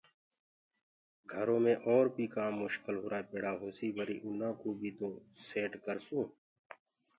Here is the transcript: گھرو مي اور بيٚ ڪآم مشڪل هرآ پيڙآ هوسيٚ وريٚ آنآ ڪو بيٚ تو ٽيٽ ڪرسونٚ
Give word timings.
گھرو 1.31 1.57
مي 1.63 1.73
اور 1.89 2.05
بيٚ 2.15 2.31
ڪآم 2.35 2.53
مشڪل 2.63 2.95
هرآ 3.03 3.19
پيڙآ 3.29 3.51
هوسيٚ 3.61 3.95
وريٚ 3.97 4.23
آنآ 4.29 4.49
ڪو 4.59 4.69
بيٚ 4.81 4.95
تو 4.97 5.07
ٽيٽ 5.47 5.71
ڪرسونٚ 5.85 6.29